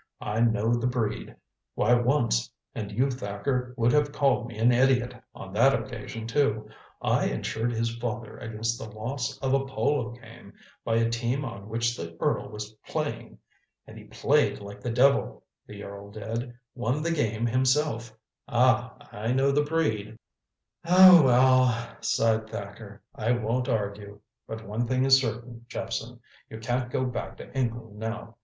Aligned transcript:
I 0.19 0.39
know 0.39 0.73
the 0.73 0.87
breed. 0.87 1.35
Why, 1.75 1.93
once 1.93 2.51
and 2.73 2.91
you, 2.91 3.11
Thacker, 3.11 3.75
would 3.77 3.91
have 3.91 4.11
called 4.11 4.47
me 4.47 4.57
an 4.57 4.71
idiot 4.71 5.13
on 5.35 5.53
that 5.53 5.79
occasion, 5.79 6.25
too 6.25 6.67
I 7.03 7.25
insured 7.27 7.71
his 7.71 7.95
father 7.97 8.35
against 8.39 8.79
the 8.79 8.89
loss 8.89 9.37
of 9.43 9.53
a 9.53 9.63
polo 9.67 10.09
game 10.09 10.53
by 10.83 10.95
a 10.95 11.07
team 11.11 11.45
on 11.45 11.69
which 11.69 11.95
the 11.95 12.17
earl 12.19 12.49
was 12.49 12.71
playing. 12.87 13.37
And 13.85 13.95
he 13.95 14.05
played 14.05 14.57
like 14.59 14.81
the 14.81 14.89
devil 14.89 15.43
the 15.67 15.83
earl 15.83 16.09
did 16.09 16.51
won 16.73 17.03
the 17.03 17.11
game 17.11 17.45
himself. 17.45 18.11
Ah, 18.47 18.97
I 19.11 19.31
know 19.31 19.51
the 19.51 19.61
breed." 19.61 20.17
"Oh, 20.83 21.21
well," 21.21 21.95
sighed 22.01 22.49
Thacker, 22.49 23.03
"I 23.13 23.33
won't 23.33 23.69
argue. 23.69 24.19
But 24.47 24.65
one 24.67 24.87
thing 24.87 25.05
is 25.05 25.21
certain, 25.21 25.63
Jephson. 25.67 26.19
You 26.49 26.57
can't 26.57 26.89
go 26.89 27.05
back 27.05 27.37
to 27.37 27.55
England 27.55 27.99
now. 27.99 28.37